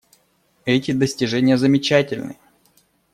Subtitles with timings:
[0.65, 2.39] Эти достижения замечательны.